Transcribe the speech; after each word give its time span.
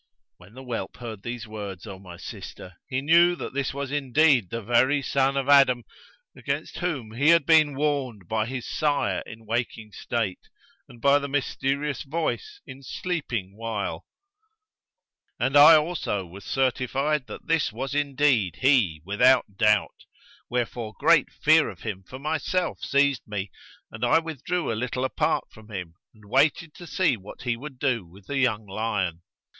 'When 0.37 0.55
the 0.55 0.63
whelp 0.63 0.97
heard 0.97 1.21
these 1.21 1.47
words, 1.47 1.85
O 1.85 1.99
my 1.99 2.17
sister, 2.17 2.73
he 2.89 3.01
knew 3.03 3.35
that 3.35 3.53
this 3.53 3.71
was 3.71 3.91
indeed 3.91 4.49
the 4.49 4.63
very 4.63 5.03
son 5.03 5.37
of 5.37 5.47
Adam, 5.47 5.83
against 6.35 6.79
whom 6.79 7.11
he 7.11 7.29
had 7.29 7.45
been 7.45 7.75
warned 7.75 8.27
by 8.27 8.47
his 8.47 8.67
sire 8.67 9.21
in 9.27 9.45
waking 9.45 9.91
state 9.91 10.39
and 10.89 11.03
by 11.03 11.19
the 11.19 11.27
mysterious 11.27 12.01
Voice 12.01 12.61
in 12.65 12.81
sleeping 12.81 13.55
while; 13.55 14.07
and 15.39 15.55
I 15.55 15.75
also 15.75 16.25
was 16.25 16.45
certified 16.45 17.27
that 17.27 17.45
this 17.45 17.71
was 17.71 17.93
indeed 17.93 18.55
he 18.61 19.03
without 19.05 19.55
doubt; 19.55 20.05
wherefore 20.49 20.95
great 20.97 21.31
fear 21.31 21.69
of 21.69 21.81
him 21.81 22.01
for 22.09 22.17
myself 22.17 22.79
seized 22.81 23.27
me 23.27 23.51
and 23.91 24.03
I 24.03 24.17
withdrew 24.17 24.71
a 24.71 24.73
little 24.73 25.05
apart 25.05 25.43
from 25.51 25.69
him 25.69 25.93
and 26.15 26.23
waited 26.25 26.73
to 26.73 26.87
see 26.87 27.17
what 27.17 27.43
he 27.43 27.55
would 27.55 27.77
do 27.77 28.03
with 28.03 28.25
the 28.25 28.39
young 28.39 28.65
lion. 28.65 29.21